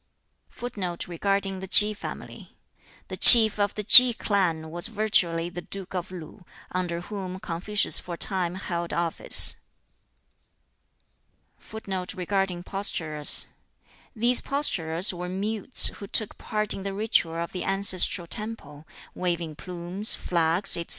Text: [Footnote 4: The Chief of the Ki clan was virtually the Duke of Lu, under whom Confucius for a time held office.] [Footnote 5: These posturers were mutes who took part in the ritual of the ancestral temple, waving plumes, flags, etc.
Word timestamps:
[Footnote 0.49 1.03
4: 1.03 1.17
The 1.39 1.67
Chief 1.69 3.59
of 3.59 3.75
the 3.75 3.83
Ki 3.83 4.13
clan 4.15 4.71
was 4.71 4.87
virtually 4.87 5.47
the 5.47 5.61
Duke 5.61 5.93
of 5.93 6.09
Lu, 6.09 6.43
under 6.71 7.01
whom 7.01 7.39
Confucius 7.39 7.99
for 7.99 8.15
a 8.15 8.17
time 8.17 8.55
held 8.55 8.93
office.] 8.93 9.57
[Footnote 11.59 12.13
5: 12.13 13.45
These 14.15 14.41
posturers 14.41 15.13
were 15.13 15.29
mutes 15.29 15.87
who 15.89 16.07
took 16.07 16.35
part 16.39 16.73
in 16.73 16.81
the 16.81 16.95
ritual 16.95 17.35
of 17.35 17.51
the 17.51 17.63
ancestral 17.63 18.25
temple, 18.25 18.87
waving 19.13 19.53
plumes, 19.55 20.15
flags, 20.15 20.75
etc. 20.77 20.89